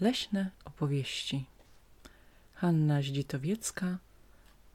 [0.00, 1.44] Leśne opowieści.
[2.52, 3.98] Hanna Zdzitowiecka.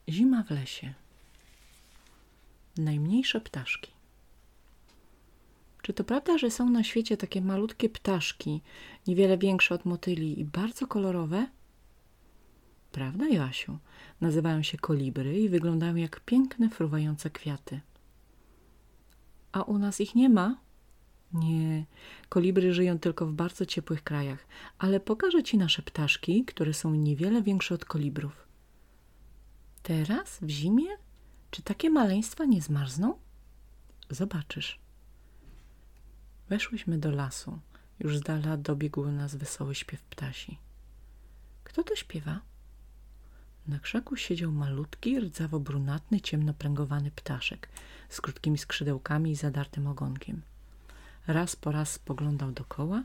[0.08, 0.94] Zima w lesie.
[2.76, 3.92] Najmniejsze ptaszki.
[5.82, 8.60] Czy to prawda, że są na świecie takie malutkie ptaszki,
[9.06, 11.46] niewiele większe od motyli i bardzo kolorowe?
[12.92, 13.78] Prawda, Joasiu?
[14.20, 17.80] Nazywają się kolibry i wyglądają jak piękne, fruwające kwiaty.
[19.52, 20.65] A u nas ich nie ma?
[21.32, 21.84] Nie,
[22.28, 24.46] kolibry żyją tylko w bardzo ciepłych krajach,
[24.78, 28.46] ale pokażę ci nasze ptaszki, które są niewiele większe od kolibrów.
[29.82, 30.88] Teraz, w zimie?
[31.50, 33.18] Czy takie maleństwa nie zmarzną?
[34.10, 34.78] Zobaczysz.
[36.48, 37.58] Weszłyśmy do lasu.
[37.98, 40.58] Już z dala dobiegł nas wesoły śpiew ptasi.
[41.64, 42.40] Kto to śpiewa?
[43.66, 47.68] Na krzaku siedział malutki, rdzawo-brunatny, ciemnopręgowany ptaszek
[48.08, 50.42] z krótkimi skrzydełkami i zadartym ogonkiem.
[51.26, 53.04] Raz po raz spoglądał dokoła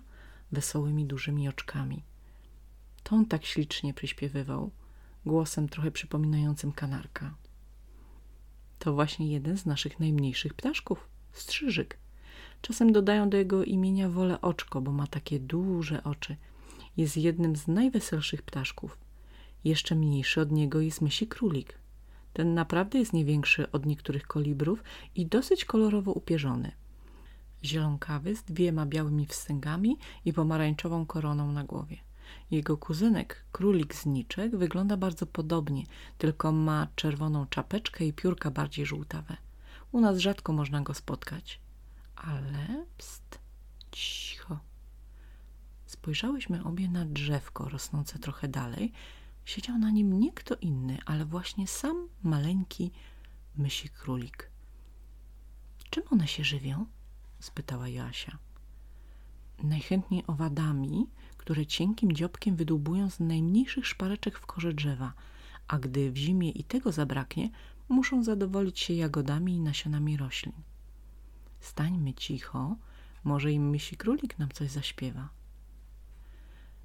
[0.51, 2.03] wesołymi, dużymi oczkami.
[3.03, 4.71] To on tak ślicznie przyśpiewywał,
[5.25, 7.35] głosem trochę przypominającym kanarka.
[8.79, 11.97] To właśnie jeden z naszych najmniejszych ptaszków, strzyżyk.
[12.61, 16.35] Czasem dodają do jego imienia wolę oczko, bo ma takie duże oczy.
[16.97, 18.97] Jest jednym z najweselszych ptaszków.
[19.63, 21.77] Jeszcze mniejszy od niego jest mysi królik.
[22.33, 24.83] Ten naprawdę jest nie większy od niektórych kolibrów
[25.15, 26.80] i dosyć kolorowo upierzony
[27.63, 31.97] zielonkawy z dwiema białymi wstęgami i pomarańczową koroną na głowie.
[32.51, 35.83] Jego kuzynek, królik zniczek, wygląda bardzo podobnie,
[36.17, 39.37] tylko ma czerwoną czapeczkę i piórka bardziej żółtawe.
[39.91, 41.59] U nas rzadko można go spotkać.
[42.15, 43.39] Ale pst,
[43.91, 44.59] cicho.
[45.85, 48.91] Spojrzałyśmy obie na drzewko rosnące trochę dalej.
[49.45, 52.91] Siedział na nim nie kto inny, ale właśnie sam maleńki
[53.55, 54.51] mysi królik.
[55.89, 56.85] Czym one się żywią?
[57.41, 58.37] Spytała Jasia.
[59.63, 65.13] Najchętniej owadami, które cienkim dziobkiem wydłubują z najmniejszych szpareczek w korze drzewa,
[65.67, 67.49] a gdy w zimie i tego zabraknie,
[67.89, 70.53] muszą zadowolić się jagodami i nasionami roślin.
[71.59, 72.75] Stańmy cicho,
[73.23, 75.29] może im myśli królik nam coś zaśpiewa.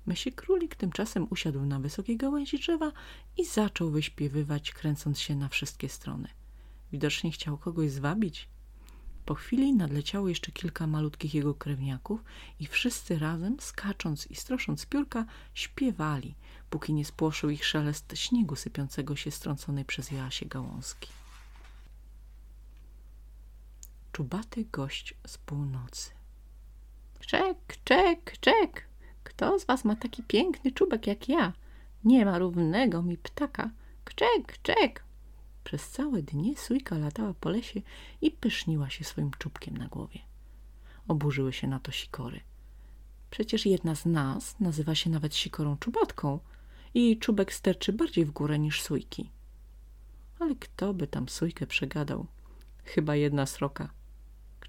[0.06, 2.92] Myśli królik tymczasem usiadł na wysokiej gałęzi drzewa
[3.36, 6.28] i zaczął wyśpiewywać, kręcąc się na wszystkie strony.
[6.92, 8.48] Widocznie chciał kogoś zwabić,
[9.26, 12.24] po chwili nadleciało jeszcze kilka malutkich jego krewniaków
[12.60, 16.34] i wszyscy razem, skacząc i strosząc piórka, śpiewali,
[16.70, 21.08] póki nie spłoszył ich szelest śniegu sypiącego się strąconej przez Joasię gałązki.
[24.12, 26.10] Czubaty gość z północy.
[27.20, 28.88] Czek, czek, czek!
[29.24, 31.52] Kto z was ma taki piękny czubek jak ja?
[32.04, 33.70] Nie ma równego mi ptaka.
[34.04, 35.05] Kczek, czek!
[35.66, 37.80] Przez całe dnie sójka latała po lesie
[38.20, 40.18] i pyszniła się swoim czubkiem na głowie.
[41.08, 42.40] Oburzyły się na to sikory.
[43.30, 46.38] Przecież jedna z nas nazywa się nawet sikorą czubatką
[46.94, 49.30] i jej czubek sterczy bardziej w górę niż sójki.
[50.38, 52.26] Ale kto by tam sójkę przegadał?
[52.84, 53.90] Chyba jedna sroka.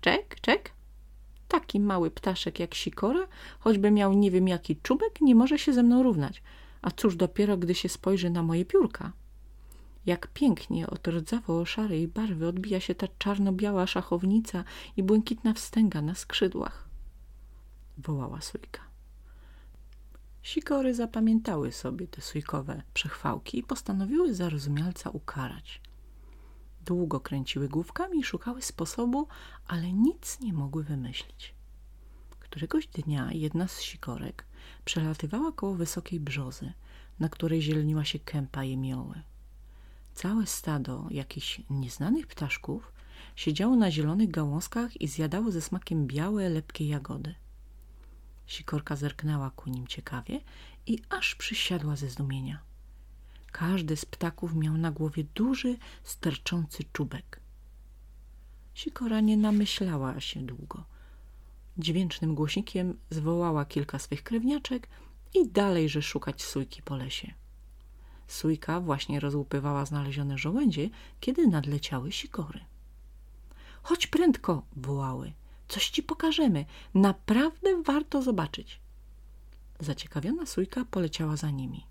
[0.01, 0.71] Czek, czek?
[1.47, 3.27] Taki mały ptaszek jak sikora,
[3.59, 6.41] choćby miał nie wiem jaki czubek, nie może się ze mną równać.
[6.81, 9.11] A cóż dopiero, gdy się spojrzy na moje piórka?
[10.07, 14.63] Jak pięknie od rdzawo-szarej barwy odbija się ta czarno-biała szachownica
[14.97, 16.87] i błękitna wstęga na skrzydłach.
[17.97, 18.81] Wołała sójka.
[20.43, 25.81] Sikory zapamiętały sobie te sójkowe przechwałki i postanowiły zarozumialca ukarać.
[26.85, 29.27] Długo kręciły główkami i szukały sposobu,
[29.67, 31.55] ale nic nie mogły wymyślić.
[32.39, 34.45] Któregoś dnia jedna z sikorek
[34.85, 36.73] przelatywała koło wysokiej brzozy,
[37.19, 39.21] na której zieleniła się kępa jemioły.
[40.17, 42.91] Całe stado jakichś nieznanych ptaszków
[43.35, 47.35] siedziało na zielonych gałązkach i zjadało ze smakiem białe, lepkie jagody.
[48.45, 50.41] Sikorka zerknęła ku nim ciekawie
[50.85, 52.61] i aż przysiadła ze zdumienia.
[53.51, 57.41] Każdy z ptaków miał na głowie duży, sterczący czubek.
[58.73, 60.85] Sikora nie namyślała się długo.
[61.77, 64.87] Dźwięcznym głośnikiem zwołała kilka swych krewniaczek
[65.33, 67.33] i dalejże szukać sójki po lesie.
[68.27, 70.89] Sójka właśnie rozłupywała znalezione żołędzie,
[71.19, 72.59] kiedy nadleciały sikory.
[73.83, 75.33] Chodź prędko, wołały.
[75.67, 76.65] Coś ci pokażemy.
[76.93, 78.79] Naprawdę warto zobaczyć.
[79.79, 81.85] Zaciekawiona sójka poleciała za nimi.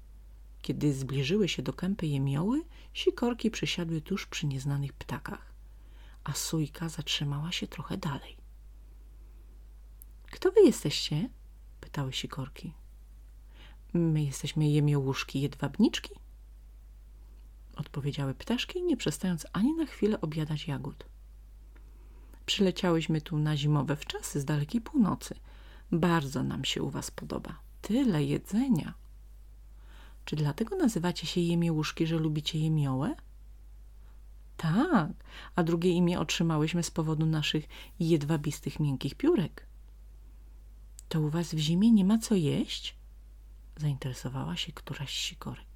[0.63, 2.63] Kiedy zbliżyły się do kępy jemioły,
[2.93, 5.53] sikorki przysiadły tuż przy nieznanych ptakach,
[6.25, 8.37] a sójka zatrzymała się trochę dalej.
[10.31, 11.29] Kto wy jesteście?
[11.81, 12.73] pytały sikorki.
[13.93, 16.11] My jesteśmy jemiołuszki jedwabniczki,
[17.97, 21.05] odpowiedziały ptaszki, nie przestając ani na chwilę objadać jagód.
[22.47, 25.35] Przyleciałyśmy tu na zimowe wczasy z dalekiej północy.
[25.93, 27.59] Bardzo nam się u was podoba.
[27.83, 28.95] tyle jedzenia.
[30.25, 33.15] Czy dlatego nazywacie się jemiołuszki, że lubicie jemiołę?
[34.57, 35.11] Tak,
[35.55, 37.69] a drugie imię otrzymałyśmy z powodu naszych
[38.01, 39.67] jedwabistych miękkich piórek.
[41.09, 42.97] To u was w zimie nie ma co jeść?
[43.77, 45.76] Zainteresowała się któraś sikorek.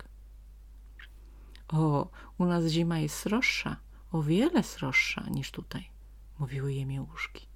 [1.73, 3.77] O, u nas zima jest sroższa,
[4.13, 5.91] o wiele sroższa niż tutaj,
[6.39, 7.47] mówiły jemiołuszki.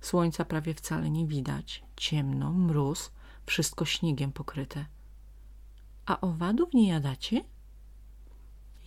[0.00, 3.12] Słońca prawie wcale nie widać, ciemno, mróz,
[3.46, 4.86] wszystko śniegiem pokryte.
[6.06, 7.44] A owadów nie jadacie?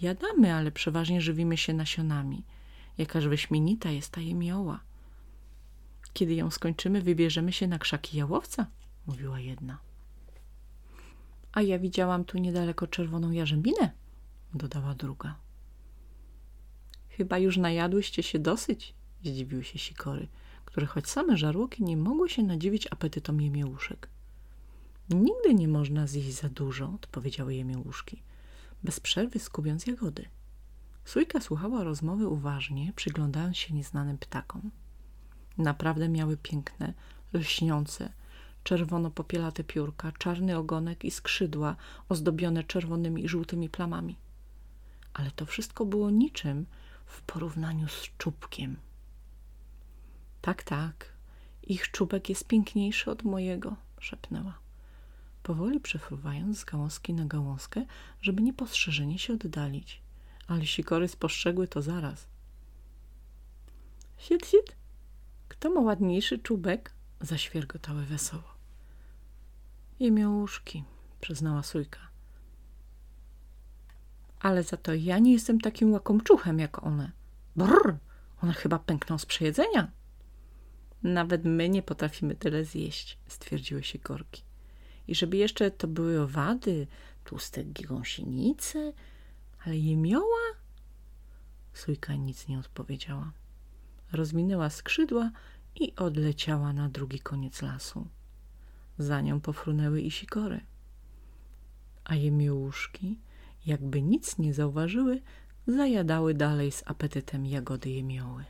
[0.02, 2.44] Jadamy, ale przeważnie żywimy się nasionami.
[2.98, 4.80] Jakaż wyśmienita jest ta jemioła.
[6.14, 8.68] Kiedy ją skończymy, wybierzemy się na krzaki jałowca,
[9.08, 9.78] mówiła jedna.
[11.52, 13.92] A ja widziałam tu niedaleko czerwoną jarzębinę,
[14.56, 15.36] dodała druga.
[17.10, 18.94] Chyba już najadłyście się dosyć,
[19.24, 20.28] zdziwiły się sikory,
[20.66, 24.10] które choć same żarłoki nie mogły się nadziwić apetytom jemiołuszek.
[25.10, 28.22] Nigdy nie można zjeść za dużo, odpowiedziały jemiołuszki,
[28.84, 30.26] bez przerwy skubiąc jagody.
[31.06, 34.72] Sójka słuchała rozmowy uważnie, przyglądając się nieznanym ptakom.
[35.58, 36.94] Naprawdę miały piękne,
[37.34, 38.14] lśniące,
[38.64, 41.76] czerwono-popielate piórka, czarny ogonek i skrzydła
[42.10, 44.18] ozdobione czerwonymi i żółtymi plamami.
[45.16, 46.66] Ale to wszystko było niczym
[47.06, 48.78] w porównaniu z czubkiem.
[50.42, 51.14] Tak, tak,
[51.64, 54.60] ich czubek jest piękniejszy od mojego, szepnęła.
[55.44, 57.86] Powoli przefruwając z gałązki na gałązkę,
[58.22, 60.02] żeby niepostrzeżenie się oddalić.
[60.48, 62.28] Ale sikory spostrzegły to zaraz.
[64.18, 64.76] Sit, sit,
[65.48, 66.94] kto ma ładniejszy czubek?
[67.22, 68.56] Zaświergotały wesoło.
[70.00, 70.84] I łóżki,
[71.22, 72.15] przyznała Sójka.
[74.40, 77.12] Ale za to ja nie jestem takim łakomczuchem jak one.
[77.56, 77.98] Brr,
[78.42, 79.92] one chyba pękną z przejedzenia.
[81.04, 84.44] Nawet my nie potrafimy tyle zjeść, stwierdziły się korki.
[85.08, 86.88] I żeby jeszcze to były owady,
[87.24, 88.94] tłuste gąsienice,
[89.66, 90.46] ale jemioła?
[91.74, 93.32] Sójka nic nie odpowiedziała.
[94.12, 95.32] Rozwinęła skrzydła
[95.76, 98.08] i odleciała na drugi koniec lasu.
[98.98, 100.62] Za nią pofrunęły i sikory.
[102.04, 103.20] A jemiołuszki,
[103.66, 105.22] jakby nic nie zauważyły,
[105.68, 108.46] zajadały dalej z apetytem jagody jemioły.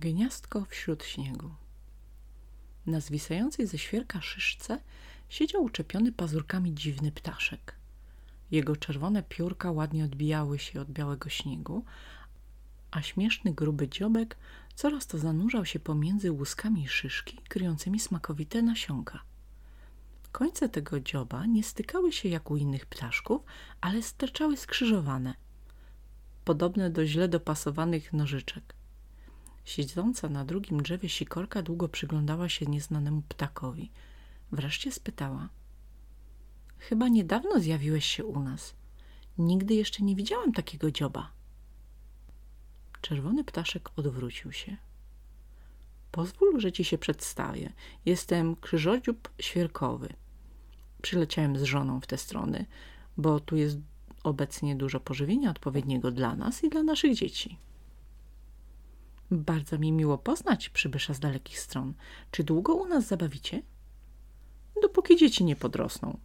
[0.00, 1.50] Gniazdko wśród śniegu.
[2.86, 4.80] Na zwisającej ze świerka szyszce
[5.28, 7.74] siedział uczepiony pazurkami dziwny ptaszek.
[8.50, 11.84] Jego czerwone piórka ładnie odbijały się od białego śnigu,
[12.90, 14.36] a śmieszny gruby dziobek
[14.74, 19.22] coraz to zanurzał się pomiędzy łuskami szyszki kryjącymi smakowite nasionka.
[20.38, 23.42] Końce tego dzioba nie stykały się jak u innych ptaszków,
[23.80, 25.34] ale sterczały skrzyżowane,
[26.44, 28.74] podobne do źle dopasowanych nożyczek.
[29.64, 33.90] Siedząca na drugim drzewie sikorka długo przyglądała się nieznanemu ptakowi.
[34.52, 35.48] Wreszcie spytała.
[36.78, 38.74] Chyba niedawno zjawiłeś się u nas.
[39.38, 41.32] Nigdy jeszcze nie widziałam takiego dzioba.
[43.00, 44.76] Czerwony ptaszek odwrócił się.
[46.10, 47.72] Pozwól, że ci się przedstawię.
[48.04, 50.14] Jestem krzyżodziób świerkowy.
[51.02, 52.66] Przyleciałem z żoną w te strony,
[53.16, 53.78] bo tu jest
[54.24, 57.58] obecnie dużo pożywienia odpowiedniego dla nas i dla naszych dzieci.
[59.30, 61.94] Bardzo mi miło poznać przybysza z dalekich stron.
[62.30, 63.62] Czy długo u nas zabawicie?
[64.82, 66.18] Dopóki dzieci nie podrosną.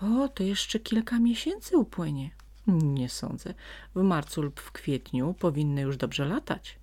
[0.00, 2.30] O, to jeszcze kilka miesięcy upłynie.
[2.66, 3.54] Nie sądzę.
[3.94, 6.78] W marcu lub w kwietniu powinny już dobrze latać.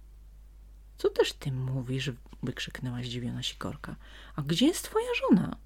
[0.98, 2.12] Co też ty mówisz?
[2.44, 3.96] wykrzyknęła zdziwiona sikorka.
[4.36, 5.58] A gdzie jest twoja żona?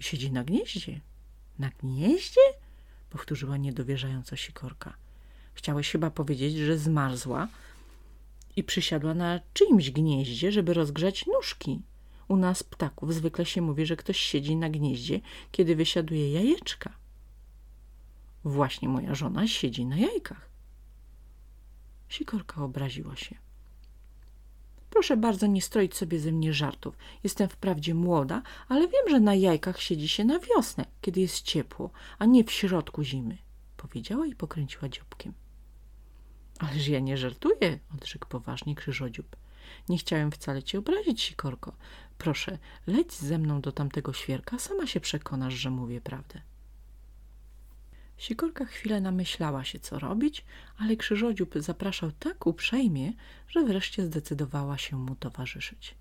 [0.00, 1.00] Siedzi na gnieździe.
[1.58, 2.40] Na gnieździe?
[3.10, 4.94] Powtórzyła niedowierzająco sikorka.
[5.54, 7.48] Chciałeś chyba powiedzieć, że zmarzła
[8.56, 11.80] i przysiadła na czyimś gnieździe, żeby rozgrzać nóżki.
[12.28, 15.20] U nas ptaków zwykle się mówi, że ktoś siedzi na gnieździe,
[15.52, 16.92] kiedy wysiaduje jajeczka.
[18.44, 20.50] Właśnie moja żona siedzi na jajkach.
[22.08, 23.36] Sikorka obraziła się.
[24.90, 26.96] Proszę bardzo nie stroić sobie ze mnie żartów.
[27.24, 31.90] Jestem wprawdzie młoda, ale wiem, że na jajkach siedzi się na wiosnę, kiedy jest ciepło,
[32.18, 33.38] a nie w środku zimy,
[33.76, 35.32] powiedziała i pokręciła dziobkiem.
[36.58, 39.36] Ależ ja nie żartuję, odrzekł poważnie krzyżodziób.
[39.88, 41.72] Nie chciałem wcale cię obrazić, Sikorko.
[42.18, 46.42] Proszę, leć ze mną do tamtego świerka, sama się przekonasz, że mówię prawdę.
[48.20, 50.44] Sikorka chwilę namyślała się, co robić,
[50.78, 53.12] ale krzyżodziób zapraszał tak uprzejmie,
[53.48, 55.94] że wreszcie zdecydowała się mu towarzyszyć.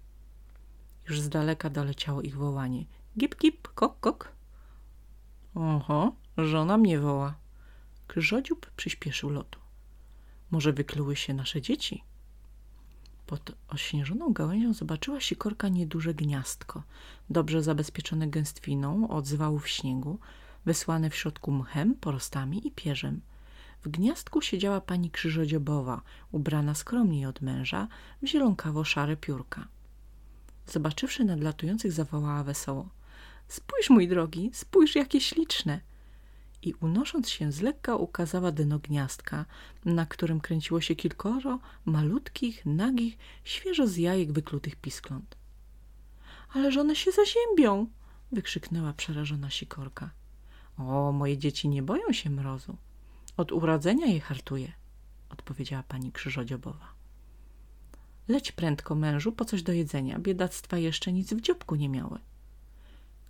[1.07, 2.85] Już z daleka doleciało ich wołanie.
[3.17, 4.31] Gip, gip, kok, kok.
[5.55, 7.35] Oho, żona mnie woła.
[8.07, 9.59] Krzyżodziób przyspieszył lotu.
[10.51, 12.03] Może wykluły się nasze dzieci?
[13.25, 16.83] Pod ośnieżoną gałęzią zobaczyła sikorka nieduże gniazdko,
[17.29, 20.19] dobrze zabezpieczone gęstwiną od zwałów śniegu,
[20.65, 23.21] wysłane w środku mchem, porostami i pierzem.
[23.83, 26.01] W gniazdku siedziała pani krzyżodziobowa,
[26.31, 27.87] ubrana skromniej od męża,
[28.21, 29.67] w zielonkawo-szare piórka.
[30.67, 32.89] Zobaczywszy nadlatujących, zawołała wesoło.
[33.47, 35.81] Spójrz, mój drogi, spójrz, jakie śliczne!
[36.61, 39.45] I unosząc się z lekka ukazała dno gniazdka,
[39.85, 45.37] na którym kręciło się kilkoro malutkich, nagich, świeżo z jajek wyklutych piskląt.
[46.53, 47.87] Ależ one się zaziębią!
[48.31, 50.09] wykrzyknęła przerażona sikorka.
[50.79, 52.77] O, moje dzieci nie boją się mrozu.
[53.37, 54.71] Od urodzenia je hartuje,
[55.29, 56.87] odpowiedziała pani krzyżodziobowa.
[58.27, 60.19] Leć prędko, mężu, po coś do jedzenia.
[60.19, 62.19] Biedactwa jeszcze nic w dzióbku nie miały.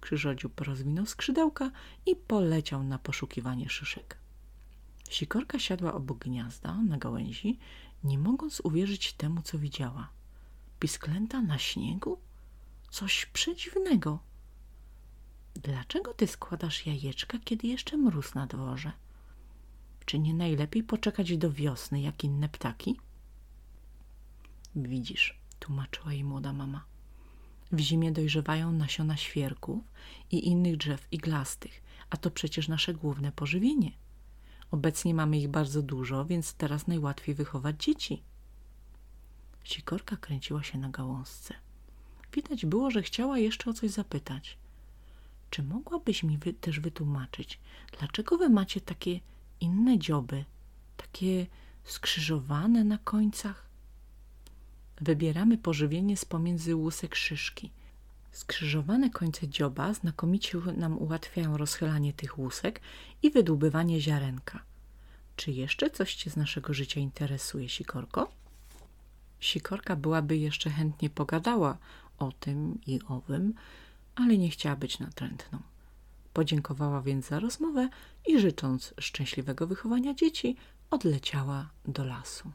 [0.02, 1.72] Krzyżodziób rozwinął skrzydełka
[2.06, 4.18] i poleciał na poszukiwanie szyszek.
[5.10, 7.60] Sikorka siadła obok gniazda na gałęzi,
[8.04, 10.10] nie mogąc uwierzyć temu, co widziała.
[10.80, 12.18] Pisklęta na śniegu?
[12.90, 14.20] Coś przedziwnego.
[15.56, 18.92] Dlaczego ty składasz jajeczka, kiedy jeszcze mróz na dworze?
[20.06, 23.00] Czy nie najlepiej poczekać do wiosny, jak inne ptaki?
[24.76, 26.86] Widzisz, tłumaczyła jej młoda mama.
[27.72, 29.84] W zimie dojrzewają nasiona świerków
[30.32, 33.92] i innych drzew iglastych, a to przecież nasze główne pożywienie.
[34.72, 38.24] Obecnie mamy ich bardzo dużo, więc teraz najłatwiej wychować dzieci.
[39.64, 41.54] Sikorka kręciła się na gałązce.
[42.34, 44.58] Widać było, że chciała jeszcze o coś zapytać.
[45.50, 47.60] Czy mogłabyś mi wy też wytłumaczyć,
[48.00, 49.20] dlaczego wy macie takie
[49.62, 50.46] inne dzioby,
[50.98, 51.48] takie
[51.84, 53.70] skrzyżowane na końcach?
[55.02, 57.72] Wybieramy pożywienie z pomiędzy łusek szyszki.
[58.32, 62.82] Skrzyżowane końce dzioba znakomicie nam ułatwiają rozchylanie tych łusek
[63.24, 64.64] i wydłubywanie ziarenka.
[65.36, 68.32] Czy jeszcze coś cię z naszego życia interesuje, Sikorko?
[69.40, 71.78] Sikorka byłaby jeszcze chętnie pogadała
[72.18, 73.54] o tym i owym,
[74.20, 75.60] ale nie chciała być natrętną.
[76.34, 77.90] Podziękowała więc za rozmowę
[78.28, 80.56] i życząc szczęśliwego wychowania dzieci,
[80.90, 82.52] odleciała do lasu.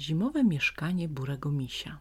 [0.00, 1.98] Zimowe mieszkanie burego misia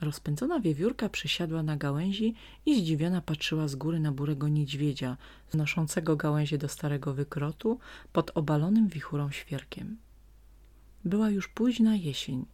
[0.00, 2.34] Rozpędzona wiewiórka przysiadła na gałęzi
[2.66, 5.16] i zdziwiona patrzyła z góry na burego niedźwiedzia,
[5.50, 7.78] znoszącego gałęzie do starego wykrotu
[8.12, 9.96] pod obalonym wichurą świerkiem.
[11.04, 12.46] Była już późna jesień.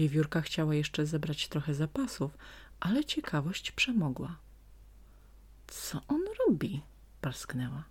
[0.00, 2.38] Wiewiórka chciała jeszcze zebrać trochę zapasów,
[2.80, 4.36] ale ciekawość przemogła.
[5.66, 6.82] Co on robi?
[7.20, 7.84] parsknęła.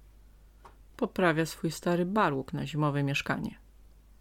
[0.97, 3.59] Poprawia swój stary barłuk na zimowe mieszkanie.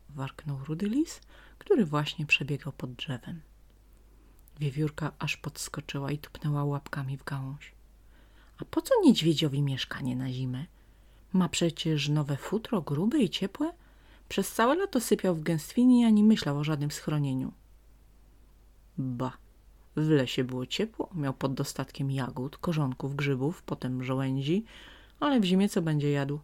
[0.09, 1.21] Warknął rudy lis,
[1.59, 3.41] który właśnie przebiegał pod drzewem.
[4.61, 7.73] Wiewiórka aż podskoczyła i tupnęła łapkami w gałąź.
[8.59, 10.67] A po co niedźwiedziowi mieszkanie na zimę?
[11.33, 13.73] Ma przecież nowe futro, grube i ciepłe.
[14.29, 17.53] Przez całe lato sypiał w gęstwinie ani myślał o żadnym schronieniu.
[18.99, 19.33] Ba,
[19.97, 24.65] w lesie było ciepło, miał pod dostatkiem jagód, korzonków, grzybów, potem żołędzi,
[25.21, 26.41] ale w zimie co będzie jadł?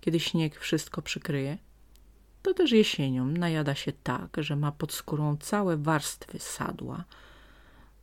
[0.00, 1.58] Kiedy śnieg wszystko przykryje?
[2.42, 7.04] To też jesienią najada się tak, że ma pod skórą całe warstwy sadła.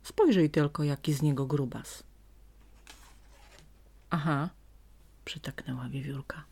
[0.02, 2.02] Spojrzyj tylko, jaki z niego grubas.
[4.10, 4.48] Aha,
[5.24, 6.44] przytaknęła wiewiórka.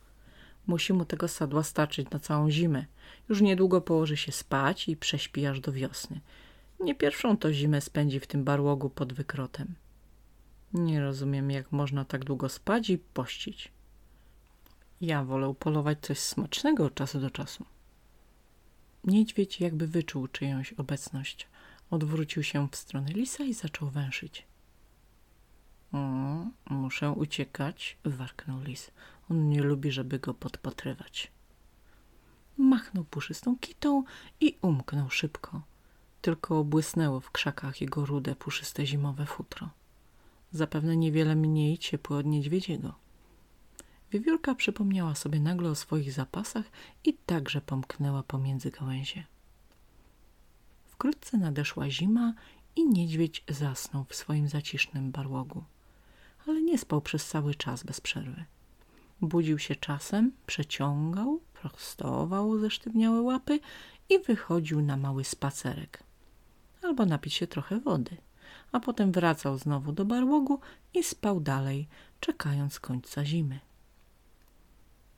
[0.66, 2.84] Musi mu tego sadła starczyć na całą zimę.
[3.28, 6.20] Już niedługo położy się spać i prześpi aż do wiosny.
[6.84, 9.74] Nie pierwszą to zimę spędzi w tym barłogu pod wykrotem.
[10.74, 13.72] Nie rozumiem, jak można tak długo spać i pościć.
[15.00, 17.64] Ja wolę polować coś smacznego od czasu do czasu.
[19.04, 21.46] Niedźwiedź jakby wyczuł czyjąś obecność.
[21.90, 24.46] Odwrócił się w stronę lisa i zaczął węszyć.
[26.70, 28.90] Muszę uciekać, warknął lis.
[29.30, 31.32] On nie lubi, żeby go podpatrywać.
[32.58, 34.04] Machnął puszystą kitą
[34.40, 35.73] i umknął szybko
[36.24, 39.70] tylko błysnęło w krzakach jego rude, puszyste zimowe futro.
[40.52, 42.94] Zapewne niewiele mniej ciepłe od niedźwiedziego.
[44.12, 46.64] Wiewiórka przypomniała sobie nagle o swoich zapasach
[47.04, 49.24] i także pomknęła pomiędzy gałęzie.
[50.84, 52.34] Wkrótce nadeszła zima
[52.76, 55.64] i niedźwiedź zasnął w swoim zacisznym barłogu.
[56.46, 58.44] Ale nie spał przez cały czas bez przerwy.
[59.20, 63.60] Budził się czasem, przeciągał, prostował ze sztywniałe łapy
[64.08, 66.04] i wychodził na mały spacerek
[66.84, 68.16] albo napić się trochę wody,
[68.72, 70.60] a potem wracał znowu do barłogu
[70.94, 71.88] i spał dalej,
[72.20, 73.60] czekając końca zimy.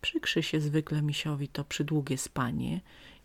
[0.00, 2.80] Przykrzy się zwykle misiowi to przydługie spanie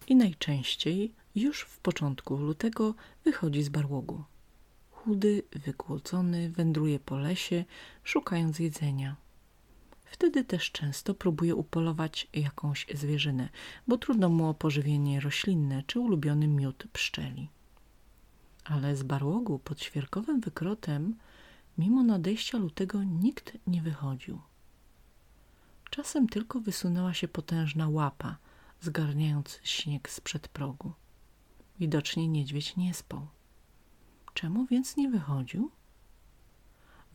[0.07, 4.23] i najczęściej już w początku lutego wychodzi z barłogu.
[4.91, 7.65] Chudy, wygłodzony, wędruje po lesie,
[8.03, 9.15] szukając jedzenia.
[10.05, 13.49] Wtedy też często próbuje upolować jakąś zwierzynę,
[13.87, 17.49] bo trudno mu o pożywienie roślinne czy ulubiony miód pszczeli.
[18.63, 21.15] Ale z barłogu pod świerkowym wykrotem,
[21.77, 24.41] mimo nadejścia lutego, nikt nie wychodził.
[25.89, 28.37] Czasem tylko wysunęła się potężna łapa,
[28.81, 30.91] zgarniając śnieg sprzed progu.
[31.79, 33.27] Widocznie niedźwiedź nie spał.
[34.33, 35.71] Czemu więc nie wychodził?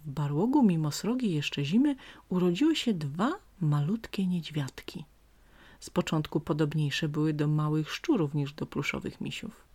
[0.05, 1.97] W barłogu mimo srogiej jeszcze zimy
[2.29, 5.05] urodziły się dwa malutkie niedźwiadki.
[5.81, 9.66] Z początku podobniejsze były do małych szczurów niż do pluszowych misiów.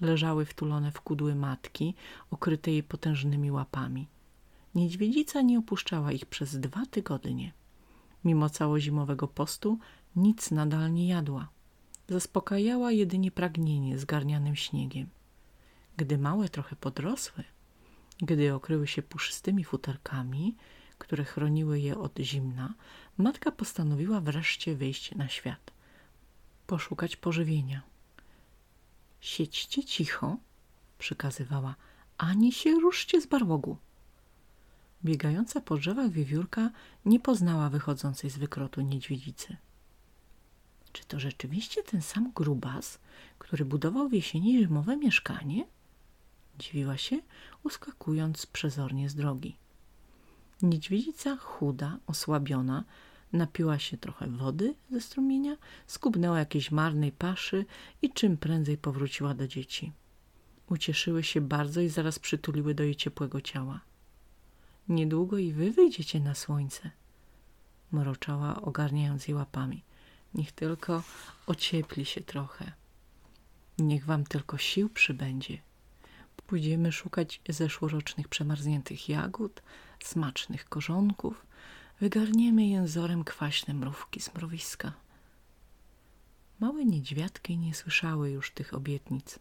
[0.00, 1.94] Leżały wtulone w kudły matki,
[2.30, 4.08] okryte jej potężnymi łapami.
[4.74, 7.52] Niedźwiedzica nie opuszczała ich przez dwa tygodnie.
[8.24, 9.78] Mimo całozimowego postu
[10.16, 11.48] nic nadal nie jadła.
[12.08, 15.08] Zaspokajała jedynie pragnienie zgarnianym śniegiem.
[15.96, 17.44] Gdy małe trochę podrosły,
[18.22, 20.56] gdy okryły się puszystymi futerkami,
[20.98, 22.74] które chroniły je od zimna,
[23.18, 25.70] matka postanowiła wreszcie wyjść na świat,
[26.66, 27.82] poszukać pożywienia.
[29.20, 30.36] Siedźcie cicho,
[30.98, 31.74] przykazywała,
[32.18, 33.76] ani się ruszcie z barłogu.
[35.04, 36.70] Biegająca po drzewach wiewiórka
[37.04, 39.56] nie poznała wychodzącej z wykrotu niedźwiedzicy.
[40.92, 42.98] Czy to rzeczywiście ten sam grubas,
[43.38, 45.66] który budował w jesieni zimowe mieszkanie?
[46.58, 47.18] Dziwiła się,
[47.62, 49.56] uskakując przezornie z drogi.
[50.62, 52.84] Niedźwiedzica, chuda, osłabiona,
[53.32, 55.56] napiła się trochę wody ze strumienia,
[55.86, 57.64] skubnęła jakiejś marnej paszy
[58.02, 59.92] i czym prędzej powróciła do dzieci.
[60.70, 63.80] Ucieszyły się bardzo i zaraz przytuliły do jej ciepłego ciała.
[64.88, 66.90] Niedługo i wy wyjdziecie na słońce,
[67.92, 69.84] mroczała, ogarniając jej łapami.
[70.34, 71.02] Niech tylko
[71.46, 72.72] ociepli się trochę.
[73.78, 75.58] Niech wam tylko sił przybędzie.
[76.46, 79.62] Pójdziemy szukać zeszłorocznych przemarzniętych jagód,
[80.00, 81.46] smacznych korzonków,
[82.00, 84.92] wygarniemy jęzorem kwaśne mrówki z mrowiska.
[86.60, 89.38] Małe niedźwiadki nie słyszały już tych obietnic.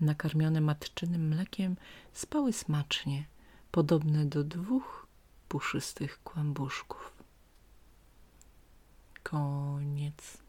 [0.00, 1.76] Nakarmione matczynym mlekiem
[2.12, 3.24] spały smacznie,
[3.70, 5.06] podobne do dwóch
[5.48, 7.12] puszystych kłębuszków.
[9.22, 10.47] Koniec.